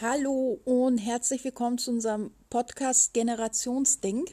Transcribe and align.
Hallo 0.00 0.60
und 0.64 0.98
herzlich 0.98 1.44
willkommen 1.44 1.78
zu 1.78 1.90
unserem 1.90 2.30
Podcast 2.50 3.14
Generationsding. 3.14 4.26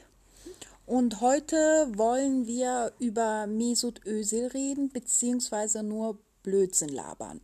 Und 0.86 1.20
heute 1.22 1.56
wollen 1.96 2.46
wir 2.46 2.92
über 2.98 3.46
Mesut 3.46 4.04
Özil 4.06 4.48
reden, 4.48 4.90
beziehungsweise 4.90 5.82
nur 5.82 6.18
Blödsinn 6.42 6.90
labern. 6.90 7.40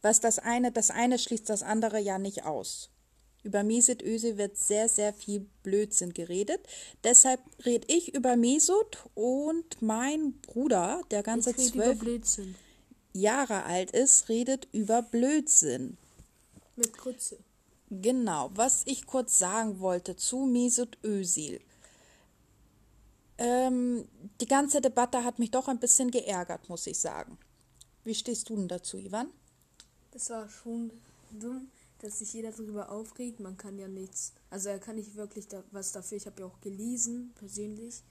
Was 0.00 0.20
das 0.20 0.38
eine, 0.38 0.72
das 0.72 0.90
eine 0.90 1.18
schließt 1.18 1.50
das 1.50 1.62
andere 1.62 2.00
ja 2.00 2.18
nicht 2.18 2.46
aus. 2.46 2.88
Über 3.42 3.62
Mesut 3.62 4.02
Özil 4.02 4.38
wird 4.38 4.56
sehr, 4.56 4.88
sehr 4.88 5.12
viel 5.12 5.46
Blödsinn 5.62 6.14
geredet. 6.14 6.60
Deshalb 7.04 7.40
rede 7.64 7.86
ich 7.88 8.14
über 8.14 8.36
Mesut 8.36 9.04
und 9.14 9.82
mein 9.82 10.32
Bruder, 10.40 11.02
der 11.10 11.22
ganze 11.22 11.54
zwölf 11.54 11.98
Jahre 13.12 13.64
alt 13.64 13.90
ist, 13.90 14.28
redet 14.28 14.66
über 14.72 15.02
Blödsinn. 15.02 15.98
Mit 16.78 16.96
Krütze. 16.96 17.38
Genau, 17.90 18.52
was 18.54 18.82
ich 18.86 19.04
kurz 19.04 19.36
sagen 19.36 19.80
wollte 19.80 20.14
zu 20.14 20.46
Mesut 20.46 20.96
Özil. 21.02 21.60
Ähm, 23.36 24.06
die 24.40 24.46
ganze 24.46 24.80
Debatte 24.80 25.24
hat 25.24 25.40
mich 25.40 25.50
doch 25.50 25.66
ein 25.66 25.80
bisschen 25.80 26.12
geärgert, 26.12 26.68
muss 26.68 26.86
ich 26.86 26.96
sagen. 27.00 27.36
Wie 28.04 28.14
stehst 28.14 28.48
du 28.48 28.54
denn 28.54 28.68
dazu, 28.68 28.96
Ivan? 28.96 29.32
Das 30.12 30.30
war 30.30 30.48
schon 30.48 30.92
dumm, 31.32 31.68
dass 31.98 32.20
sich 32.20 32.32
jeder 32.32 32.52
darüber 32.52 32.92
aufregt. 32.92 33.40
Man 33.40 33.56
kann 33.56 33.76
ja 33.76 33.88
nichts. 33.88 34.32
Also 34.48 34.68
er 34.68 34.78
kann 34.78 34.94
nicht 34.94 35.16
wirklich 35.16 35.48
da, 35.48 35.64
was 35.72 35.90
dafür. 35.90 36.18
Ich 36.18 36.26
habe 36.26 36.42
ja 36.42 36.46
auch 36.46 36.60
gelesen, 36.60 37.32
persönlich, 37.34 38.04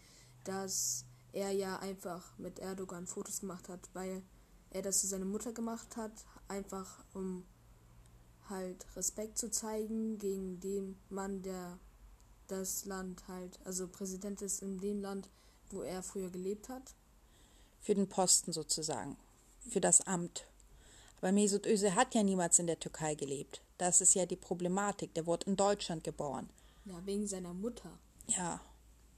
dass 0.44 1.06
er 1.32 1.52
ja 1.52 1.80
einfach 1.80 2.38
mit 2.38 2.60
Erdogan 2.60 3.08
Fotos 3.08 3.40
gemacht 3.40 3.70
hat, 3.70 3.80
weil 3.94 4.24
er 4.72 4.82
das 4.82 5.00
zu 5.00 5.08
seiner 5.08 5.24
Mutter 5.24 5.54
gemacht 5.54 5.96
hat, 5.96 6.12
einfach 6.50 7.06
um 7.14 7.46
halt 8.50 8.86
Respekt 8.96 9.38
zu 9.38 9.50
zeigen 9.50 10.18
gegen 10.18 10.60
den 10.60 10.98
Mann, 11.10 11.42
der 11.42 11.80
das 12.48 12.86
Land 12.86 13.28
halt, 13.28 13.60
also 13.66 13.88
Präsident 13.88 14.42
ist 14.42 14.62
in 14.62 14.80
dem 14.80 15.02
Land, 15.02 15.30
wo 15.70 15.82
er 15.82 16.02
früher 16.02 16.30
gelebt 16.30 16.70
hat. 16.70 16.96
Für 17.82 17.96
den 17.96 18.08
Posten 18.08 18.54
sozusagen, 18.54 19.18
für 19.70 19.82
das 19.82 20.02
Amt. 20.02 20.46
Aber 21.18 21.32
Mesut 21.32 21.66
Özil 21.66 21.96
hat 21.96 22.14
ja 22.16 22.24
niemals 22.24 22.60
in 22.60 22.68
der 22.68 22.80
Türkei 22.80 23.16
gelebt. 23.16 23.62
Das 23.78 24.02
ist 24.02 24.14
ja 24.14 24.26
die 24.26 24.36
Problematik. 24.36 25.14
Der 25.16 25.26
wurde 25.26 25.48
in 25.48 25.56
Deutschland 25.56 26.04
geboren. 26.04 26.50
Ja, 26.86 27.06
wegen 27.06 27.28
seiner 27.28 27.54
Mutter. 27.54 27.92
Ja, 28.28 28.62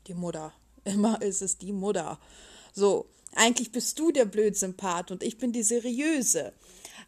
die 0.08 0.14
Mutter. 0.14 0.54
Immer 0.86 1.22
ist 1.22 1.42
es 1.42 1.58
die 1.58 1.74
Mutter. 1.74 2.20
So, 2.74 3.10
eigentlich 3.36 3.72
bist 3.72 4.00
du 4.00 4.12
der 4.12 4.26
Blödsympath 4.26 5.12
und 5.12 5.24
ich 5.24 5.38
bin 5.38 5.52
die 5.52 5.64
seriöse. 5.64 6.54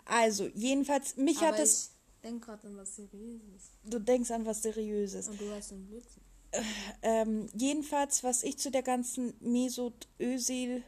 Also, 0.06 0.48
jedenfalls, 0.54 1.16
mich 1.18 1.38
Aber 1.40 1.48
hat 1.48 1.60
es. 1.60 1.92
Denk 2.24 2.46
gerade 2.46 2.68
an 2.68 2.78
was 2.78 2.96
Seriöses. 2.96 3.72
Du 3.84 4.00
denkst 4.00 4.32
an 4.32 4.46
was 4.46 4.62
Seriöses. 4.62 5.28
Und 5.28 5.42
du 5.42 5.52
hast 5.52 5.72
einen 5.72 5.88
Blödsinn. 5.88 6.24
Ähm, 7.02 7.48
jedenfalls, 7.56 8.24
was 8.24 8.44
ich 8.44 8.58
zu 8.58 8.72
der 8.72 8.84
ganzen 8.84 9.34
Mesut 9.40 10.08
Özil 10.20 10.84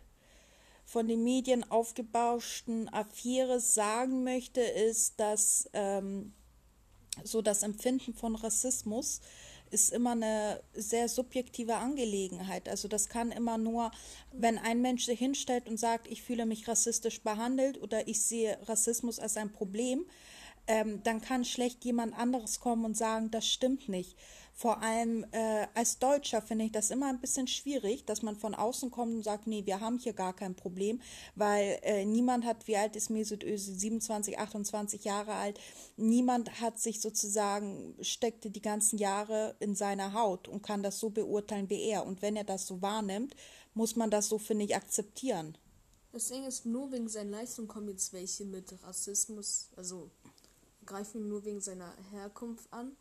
von 0.86 1.08
den 1.08 1.24
Medien 1.24 1.70
aufgebauschten 1.72 2.90
Affäre 2.90 3.60
sagen 3.60 4.24
möchte, 4.24 4.62
ist, 4.62 5.20
dass 5.20 5.70
ähm, 5.74 6.34
so 7.24 7.42
das 7.42 7.64
Empfinden 7.64 8.14
von 8.14 8.36
Rassismus 8.36 9.22
ist 9.72 9.92
immer 9.92 10.12
eine 10.12 10.62
sehr 10.74 11.10
subjektive 11.10 11.76
Angelegenheit. 11.76 12.70
Also 12.70 12.88
das 12.88 13.10
kann 13.10 13.32
immer 13.32 13.58
nur, 13.58 13.92
wenn 14.32 14.60
ein 14.60 14.82
Mensch 14.82 15.06
sich 15.06 15.18
hinstellt 15.18 15.68
und 15.68 15.80
sagt, 15.80 16.08
ich 16.08 16.22
fühle 16.22 16.46
mich 16.46 16.68
rassistisch 16.68 17.22
behandelt 17.22 17.82
oder 17.82 18.08
ich 18.08 18.22
sehe 18.22 18.60
Rassismus 18.68 19.18
als 19.18 19.36
ein 19.36 19.52
Problem, 19.52 20.06
ähm, 20.68 21.02
dann 21.04 21.22
kann 21.22 21.46
schlecht 21.46 21.84
jemand 21.86 22.18
anderes 22.18 22.60
kommen 22.60 22.86
und 22.86 22.98
sagen, 22.98 23.32
das 23.32 23.46
stimmt 23.46 23.90
nicht. 23.90 24.18
Vor 24.56 24.84
allem 24.84 25.26
äh, 25.32 25.68
als 25.74 25.98
Deutscher 25.98 26.40
finde 26.42 26.66
ich 26.66 26.72
das 26.72 26.92
immer 26.92 27.08
ein 27.08 27.20
bisschen 27.20 27.48
schwierig, 27.48 28.06
dass 28.06 28.22
man 28.22 28.36
von 28.36 28.54
außen 28.54 28.92
kommt 28.92 29.16
und 29.16 29.24
sagt, 29.24 29.48
nee, 29.48 29.66
wir 29.66 29.80
haben 29.80 29.98
hier 29.98 30.14
gar 30.14 30.34
kein 30.34 30.56
Problem, 30.56 31.02
weil 31.34 31.80
äh, 31.82 32.06
niemand 32.06 32.46
hat, 32.46 32.68
wie 32.68 32.78
alt 32.78 32.96
ist 32.96 33.10
Mesut 33.10 33.44
Özil, 33.44 33.76
27, 33.76 34.38
28 34.38 35.04
Jahre 35.04 35.34
alt, 35.34 35.60
niemand 35.98 36.62
hat 36.62 36.80
sich 36.80 37.02
sozusagen, 37.02 37.96
steckte 38.02 38.52
die 38.52 38.62
ganzen 38.62 39.00
Jahre 39.00 39.56
in 39.60 39.74
seiner 39.76 40.14
Haut 40.14 40.48
und 40.48 40.62
kann 40.62 40.84
das 40.84 41.00
so 41.00 41.10
beurteilen 41.10 41.70
wie 41.72 41.82
er. 41.82 42.06
Und 42.06 42.22
wenn 42.22 42.36
er 42.36 42.44
das 42.44 42.68
so 42.68 42.82
wahrnimmt, 42.82 43.36
muss 43.74 43.96
man 43.96 44.12
das 44.12 44.30
so, 44.30 44.38
finde 44.38 44.66
ich, 44.66 44.76
akzeptieren. 44.76 45.58
Das 46.12 46.28
Ding 46.28 46.46
ist, 46.46 46.68
nur 46.68 46.92
wegen 46.92 47.10
seiner 47.10 47.32
Leistung 47.32 47.68
kommen 47.68 47.90
jetzt 47.90 48.14
welche 48.14 48.46
mit 48.46 48.72
Rassismus, 48.84 49.70
also 49.76 50.12
greifen 50.86 51.22
ihn 51.22 51.30
nur 51.30 51.46
wegen 51.46 51.62
seiner 51.62 51.94
Herkunft 52.12 52.72
an. 52.72 52.96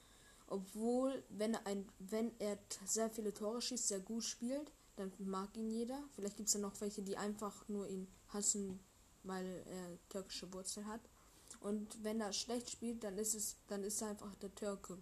Obwohl, 0.46 1.22
wenn 1.30 1.54
er, 1.54 1.66
ein, 1.66 1.88
wenn 1.98 2.30
er 2.38 2.58
sehr 2.84 3.08
viele 3.08 3.32
Tore 3.32 3.62
schießt, 3.62 3.88
sehr 3.88 4.00
gut 4.00 4.24
spielt, 4.24 4.70
dann 4.96 5.10
mag 5.18 5.56
ihn 5.56 5.70
jeder. 5.70 5.98
Vielleicht 6.14 6.36
gibt 6.36 6.48
es 6.48 6.54
ja 6.54 6.60
noch 6.60 6.78
welche, 6.80 7.02
die 7.02 7.16
einfach 7.16 7.66
nur 7.68 7.88
ihn 7.88 8.06
hassen, 8.28 8.78
weil 9.22 9.46
er 9.66 10.08
türkische 10.10 10.52
Wurzel 10.52 10.86
hat. 10.86 11.00
Und 11.60 12.02
wenn 12.02 12.20
er 12.20 12.32
schlecht 12.32 12.70
spielt, 12.70 13.04
dann 13.04 13.16
ist 13.18 13.34
es, 13.34 13.56
dann 13.68 13.84
ist 13.84 14.02
er 14.02 14.08
einfach 14.08 14.34
der 14.36 14.54
Türke. 14.54 14.98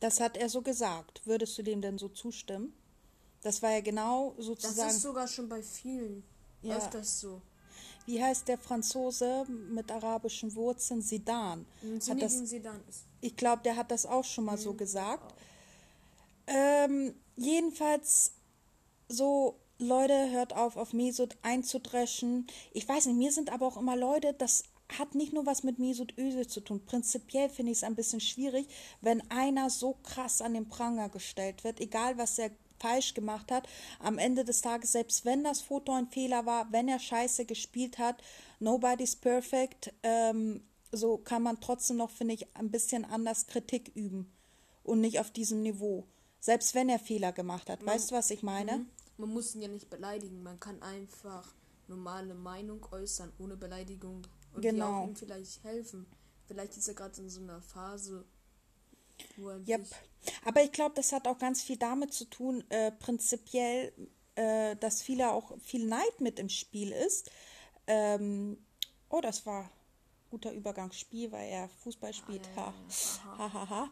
Das 0.00 0.20
hat 0.20 0.36
er 0.36 0.48
so 0.48 0.62
gesagt. 0.62 1.22
Würdest 1.26 1.58
du 1.58 1.62
dem 1.62 1.80
denn 1.80 1.98
so 1.98 2.08
zustimmen? 2.08 2.72
Das 3.42 3.62
war 3.62 3.70
ja 3.70 3.80
genau 3.80 4.34
sozusagen. 4.38 4.76
Das 4.76 4.96
ist 4.96 5.02
sogar 5.02 5.28
schon 5.28 5.48
bei 5.48 5.62
vielen 5.62 6.24
ja. 6.62 6.76
öfters 6.76 7.20
so. 7.20 7.42
Wie 8.08 8.22
heißt 8.22 8.48
der 8.48 8.56
Franzose 8.56 9.44
mit 9.70 9.92
arabischen 9.92 10.54
Wurzeln? 10.54 11.02
Sidan. 11.02 11.66
Hat 12.08 12.22
das, 12.22 12.38
Sidan 12.38 12.80
ist. 12.88 13.04
Ich 13.20 13.36
glaube, 13.36 13.60
der 13.62 13.76
hat 13.76 13.90
das 13.90 14.06
auch 14.06 14.24
schon 14.24 14.46
mal 14.46 14.56
mhm. 14.56 14.62
so 14.62 14.72
gesagt. 14.72 15.34
Ähm, 16.46 17.14
jedenfalls 17.36 18.32
so, 19.08 19.60
Leute, 19.78 20.30
hört 20.30 20.56
auf, 20.56 20.78
auf 20.78 20.94
Mesut 20.94 21.36
einzudreschen. 21.42 22.46
Ich 22.72 22.88
weiß 22.88 23.04
nicht, 23.04 23.18
mir 23.18 23.30
sind 23.30 23.52
aber 23.52 23.66
auch 23.66 23.76
immer 23.76 23.94
Leute, 23.94 24.32
das 24.32 24.62
hat 24.98 25.14
nicht 25.14 25.34
nur 25.34 25.44
was 25.44 25.62
mit 25.62 25.78
Mesut 25.78 26.16
Özil 26.16 26.46
zu 26.46 26.62
tun. 26.62 26.82
Prinzipiell 26.86 27.50
finde 27.50 27.72
ich 27.72 27.78
es 27.78 27.84
ein 27.84 27.94
bisschen 27.94 28.22
schwierig, 28.22 28.68
wenn 29.02 29.20
einer 29.30 29.68
so 29.68 29.98
krass 30.02 30.40
an 30.40 30.54
den 30.54 30.70
Pranger 30.70 31.10
gestellt 31.10 31.62
wird, 31.62 31.78
egal 31.78 32.16
was 32.16 32.38
er 32.38 32.52
falsch 32.80 33.14
gemacht 33.14 33.50
hat. 33.50 33.68
Am 33.98 34.18
Ende 34.18 34.44
des 34.44 34.60
Tages, 34.60 34.92
selbst 34.92 35.24
wenn 35.24 35.44
das 35.44 35.60
Foto 35.60 35.92
ein 35.92 36.08
Fehler 36.08 36.46
war, 36.46 36.70
wenn 36.72 36.88
er 36.88 36.98
scheiße 36.98 37.44
gespielt 37.44 37.98
hat, 37.98 38.22
nobody's 38.60 39.16
perfect, 39.16 39.92
ähm, 40.02 40.62
so 40.92 41.18
kann 41.18 41.42
man 41.42 41.60
trotzdem 41.60 41.98
noch, 41.98 42.10
finde 42.10 42.34
ich, 42.34 42.56
ein 42.56 42.70
bisschen 42.70 43.04
anders 43.04 43.46
Kritik 43.46 43.92
üben 43.94 44.32
und 44.84 45.00
nicht 45.00 45.20
auf 45.20 45.30
diesem 45.30 45.62
Niveau. 45.62 46.06
Selbst 46.40 46.74
wenn 46.74 46.88
er 46.88 46.98
Fehler 46.98 47.32
gemacht 47.32 47.68
hat. 47.68 47.82
Man, 47.82 47.94
weißt 47.94 48.10
du, 48.10 48.14
was 48.14 48.30
ich 48.30 48.42
meine? 48.42 48.78
Mhm. 48.78 48.86
Man 49.18 49.30
muss 49.30 49.54
ihn 49.54 49.62
ja 49.62 49.68
nicht 49.68 49.90
beleidigen. 49.90 50.42
Man 50.42 50.60
kann 50.60 50.80
einfach 50.82 51.52
normale 51.88 52.34
Meinung 52.34 52.86
äußern, 52.90 53.32
ohne 53.38 53.56
Beleidigung. 53.56 54.26
Und 54.54 54.62
genau. 54.62 54.86
die 54.86 54.92
auch 54.92 55.08
ihm 55.08 55.16
vielleicht 55.16 55.64
helfen. 55.64 56.06
Vielleicht 56.46 56.76
ist 56.76 56.88
er 56.88 56.94
gerade 56.94 57.20
in 57.20 57.28
so 57.28 57.40
einer 57.40 57.60
Phase, 57.60 58.24
yep. 59.66 59.86
Aber 60.44 60.62
ich 60.62 60.72
glaube, 60.72 60.94
das 60.94 61.12
hat 61.12 61.26
auch 61.26 61.38
ganz 61.38 61.62
viel 61.62 61.76
damit 61.76 62.12
zu 62.12 62.24
tun, 62.24 62.64
äh, 62.70 62.92
prinzipiell, 62.92 63.92
äh, 64.34 64.76
dass 64.76 65.02
viele 65.02 65.32
auch 65.32 65.52
viel 65.60 65.86
Neid 65.86 66.20
mit 66.20 66.38
im 66.38 66.48
Spiel 66.48 66.92
ist. 66.92 67.30
Ähm, 67.86 68.58
oh, 69.08 69.20
das 69.20 69.46
war 69.46 69.70
guter 70.30 70.52
Übergangsspiel, 70.52 71.32
weil 71.32 71.48
er 71.48 71.68
Fußball 71.82 72.12
spielt. 72.12 72.42
Ha, 72.56 72.74
ha, 73.38 73.52
ha, 73.52 73.70
ha. 73.70 73.90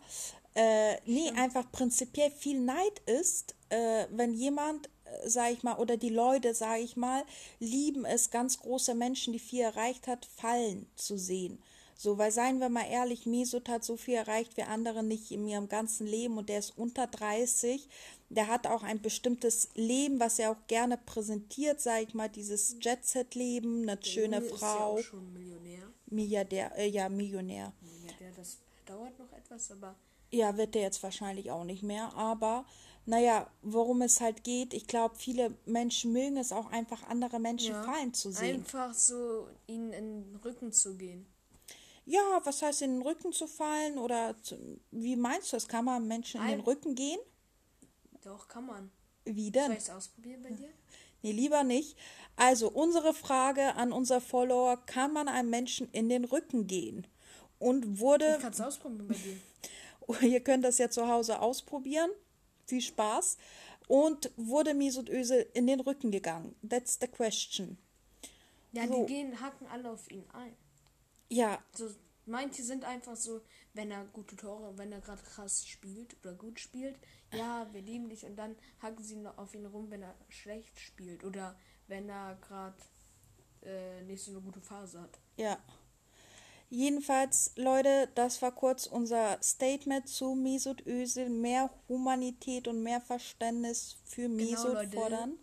Äh, 0.55 0.97
nee, 1.07 1.31
einfach 1.31 1.71
prinzipiell 1.71 2.31
viel 2.31 2.61
Neid 2.61 2.99
ist, 3.07 3.55
äh, 3.69 4.07
wenn 4.11 4.35
jemand, 4.35 4.89
äh, 5.05 5.29
sag 5.29 5.53
ich 5.53 5.63
mal, 5.63 5.77
oder 5.77 5.97
die 5.97 6.11
Leute, 6.11 6.55
sag 6.55 6.81
ich 6.81 6.97
mal, 6.97 7.25
lieben 7.59 8.05
es, 8.05 8.31
ganz 8.31 8.59
große 8.59 8.95
Menschen, 8.95 9.33
die 9.33 9.39
viel 9.39 9.63
erreicht 9.63 10.07
hat, 10.07 10.25
fallen 10.25 10.87
zu 10.97 11.19
sehen. 11.19 11.63
So, 11.99 12.19
weil 12.19 12.31
seien 12.31 12.61
wir 12.61 12.69
mal 12.69 12.87
ehrlich, 12.87 13.25
Mesut 13.25 13.71
hat 13.71 13.83
so 13.83 13.97
viel 13.97 14.15
erreicht 14.15 14.59
wie 14.59 14.63
andere 14.63 15.03
nicht 15.03 15.31
in 15.31 15.49
ihrem 15.49 15.69
ganzen 15.69 16.07
Leben 16.07 16.37
und 16.37 16.51
der 16.51 16.59
ist 16.59 16.77
unter 16.77 17.07
30. 17.07 17.89
Der 18.29 18.49
hat 18.49 18.67
auch 18.67 18.83
ein 18.83 19.01
bestimmtes 19.01 19.71
Leben, 19.75 20.21
was 20.21 20.39
er 20.39 20.51
auch 20.51 20.67
gerne 20.67 20.99
präsentiert, 20.99 21.81
sag 21.81 22.03
ich 22.03 22.15
mal, 22.15 22.29
dieses 22.29 22.77
Jet-Set-Leben, 22.83 23.83
eine 23.83 23.97
der 23.97 24.07
schöne 24.07 24.37
Junge 24.37 24.49
Frau. 24.51 24.99
Ist 24.99 25.05
ja 25.05 25.09
auch 25.09 25.11
schon 25.11 25.33
Millionär. 25.33 25.83
Milliardär, 26.09 26.77
äh, 26.77 26.89
ja, 26.89 27.09
Millionär. 27.09 27.73
Milliardär, 27.81 28.33
das 28.37 28.59
dauert 28.85 29.19
noch 29.19 29.33
etwas, 29.33 29.71
aber. 29.71 29.97
Ja, 30.31 30.57
wird 30.59 30.75
der 30.75 30.83
jetzt 30.83 31.03
wahrscheinlich 31.03 31.51
auch 31.51 31.65
nicht 31.65 31.83
mehr, 31.83 32.13
aber 32.15 32.67
naja, 33.07 33.49
worum 33.63 34.03
es 34.03 34.21
halt 34.21 34.43
geht, 34.45 34.75
ich 34.75 34.89
glaube, 34.89 35.15
viele 35.15 35.57
Menschen 35.65 36.13
mögen 36.13 36.37
es 36.37 36.53
auch 36.53 36.71
einfach, 36.73 37.05
andere 37.05 37.39
Menschen 37.39 37.73
ja, 37.73 37.83
fallen 37.85 38.13
zu 38.13 38.33
sehen. 38.33 38.57
Einfach 38.57 38.93
so 38.93 39.49
ihnen 39.69 39.93
in 39.93 40.25
den 40.25 40.37
Rücken 40.37 40.73
zu 40.73 40.97
gehen 40.97 41.27
ja, 42.07 42.41
was 42.45 42.63
heißt 42.63 42.83
in 42.83 42.95
den 42.95 43.03
Rücken 43.03 43.33
zu 43.33 43.47
fallen 43.47 43.99
oder 43.99 44.35
zu, 44.43 44.57
wie 44.91 45.17
meinst 45.17 45.53
du 45.53 45.57
das? 45.57 45.69
Kann 45.69 45.85
man 45.85 46.07
Menschen 46.09 46.41
in 46.41 46.49
den 46.49 46.61
Rücken 46.61 46.95
gehen? 46.95 47.19
Doch, 48.23 48.49
kann 48.49 48.67
man. 48.67 48.91
Wie 49.25 49.51
denn? 49.51 49.67
Soll 49.67 49.73
ich 49.75 49.83
es 49.83 49.91
ausprobieren 49.91 50.43
bei 50.43 50.51
dir? 50.51 50.69
Nee, 51.23 51.33
lieber 51.33 51.65
nicht. 51.65 51.97
Also, 52.37 52.71
unsere 52.71 53.13
Frage 53.13 53.75
an 53.75 53.93
unser 53.93 54.21
Follower: 54.21 54.77
Kann 54.87 55.13
man 55.13 55.29
einem 55.29 55.51
Menschen 55.51 55.89
in 55.93 56.09
den 56.09 56.25
Rücken 56.25 56.67
gehen? 56.67 57.07
und 57.59 58.01
wurde. 58.01 58.35
Ich 58.37 58.43
kann 58.43 58.53
es 58.53 58.61
ausprobieren 58.61 59.09
bei 59.09 59.15
dir. 59.15 60.29
Ihr 60.29 60.41
könnt 60.41 60.65
das 60.65 60.79
ja 60.79 60.91
zu 60.91 61.09
Hause 61.09 61.41
ausprobieren. 61.41 62.11
Viel 62.67 62.81
Spaß. 62.81 63.39
Und 63.89 64.31
wurde 64.37 64.75
Mesut 64.75 65.09
Özil 65.09 65.47
in 65.55 65.67
den 65.69 65.81
Rücken 65.81 66.11
gegangen? 66.11 66.57
That's 66.69 66.99
the 67.01 67.07
question. 67.07 67.79
Ja, 68.73 68.87
So. 68.87 69.05
die 69.07 69.15
gehen, 69.15 69.41
hacken 69.41 69.67
alle 69.69 69.91
auf 69.91 70.11
ihn 70.11 70.25
ein. 70.33 70.57
Ja, 71.29 71.59
So, 71.73 71.91
manche 72.25 72.63
sind 72.63 72.85
einfach 72.85 73.17
so, 73.17 73.41
wenn 73.75 73.91
er 73.91 74.05
gute 74.07 74.37
Tore, 74.37 74.77
wenn 74.79 74.93
er 74.93 75.01
gerade 75.01 75.23
krass 75.23 75.67
spielt 75.67 76.17
oder 76.23 76.35
gut 76.35 76.61
spielt, 76.61 76.99
ja, 77.33 77.67
wir 77.73 77.83
lieben 77.83 78.09
dich 78.09 78.25
und 78.25 78.37
dann 78.37 78.57
hacken 78.81 79.05
sie 79.05 79.17
noch 79.17 79.37
auf 79.39 79.55
ihn 79.55 79.67
rum, 79.67 79.91
wenn 79.91 80.03
er 80.03 80.15
schlecht 80.29 80.79
spielt 80.81 81.25
oder 81.25 81.59
wenn 81.89 82.09
er 82.09 82.37
gerade 82.37 82.77
äh, 83.63 84.03
nicht 84.03 84.23
so 84.23 84.33
eine 84.33 84.41
gute 84.41 84.61
Phase 84.61 85.01
hat. 85.01 85.19
ja. 85.37 85.59
Jedenfalls, 86.69 87.53
Leute, 87.55 88.09
das 88.17 88.43
war 88.43 88.51
kurz 88.51 88.87
unser 88.87 89.41
Statement 89.43 90.09
zu 90.09 90.35
Mesut 90.35 90.85
Özil. 90.85 91.29
Mehr 91.31 91.71
Humanität 91.89 92.67
und 92.67 92.83
mehr 92.83 93.01
Verständnis 93.01 93.97
für 94.05 94.29
Mesut 94.29 94.73
Leute. 94.75 94.97
fordern, 94.97 95.39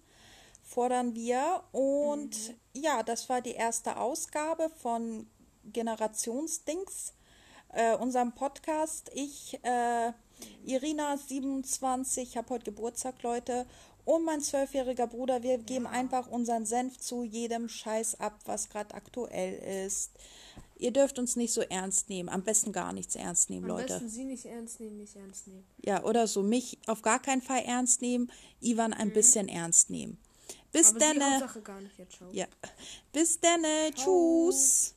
fordern 0.64 1.16
wir. 1.16 1.64
Und 1.72 2.56
ja, 2.74 3.04
das 3.04 3.30
war 3.30 3.42
die 3.42 3.52
erste 3.54 3.98
Ausgabe 3.98 4.70
von 4.70 5.28
Generationsdings, 5.72 7.14
äh, 7.70 7.96
unserem 7.96 8.34
Podcast. 8.34 9.10
Ich, 9.14 9.60
äh, 9.64 10.12
Irina, 10.66 11.18
27, 11.18 12.38
habe 12.38 12.50
heute 12.50 12.66
Geburtstag, 12.66 13.22
Leute. 13.24 13.66
Und 14.06 14.26
mein 14.26 14.42
zwölfjähriger 14.42 15.08
Bruder, 15.08 15.44
wir 15.44 15.58
geben 15.58 15.88
einfach 15.88 16.28
unseren 16.28 16.66
Senf 16.66 16.98
zu 16.98 17.24
jedem 17.24 17.70
Scheiß 17.70 18.20
ab, 18.20 18.38
was 18.46 18.68
gerade 18.70 18.94
aktuell 18.96 19.86
ist. 19.86 20.12
Ihr 20.76 20.92
dürft 20.92 21.18
uns 21.20 21.38
nicht 21.38 21.54
so 21.54 21.62
ernst 21.62 22.10
nehmen. 22.10 22.28
Am 22.28 22.44
besten 22.44 22.74
gar 22.74 22.92
nichts 22.92 23.16
ernst 23.16 23.50
nehmen, 23.50 23.64
Am 23.72 23.78
Leute. 23.78 23.94
besten 23.94 24.10
sie 24.10 24.26
nicht 24.26 24.46
ernst 24.46 24.82
nehmen, 24.82 24.98
nicht 24.98 25.16
ernst 25.16 25.48
nehmen. 25.48 25.64
Ja, 25.82 26.04
oder 26.04 26.28
so. 26.28 26.44
Mich 26.44 26.78
auf 26.88 27.02
gar 27.02 27.22
keinen 27.22 27.42
Fall 27.42 27.62
ernst 27.64 28.02
nehmen. 28.02 28.30
Ivan 28.60 28.92
ein 28.92 29.14
bisschen 29.14 29.48
ernst 29.48 29.90
nehmen. 29.90 30.18
Bis 30.74 30.90
Aber 30.90 31.00
sie 31.00 31.20
dann. 31.20 31.34
Hauptsache 31.36 31.62
gar 31.62 31.80
nicht 31.80 31.98
jetzt 31.98 32.16
schauen. 32.18 32.34
Ja. 32.34 32.48
Bis 33.14 33.40
dann. 33.40 33.64
Tschüss. 33.96 34.96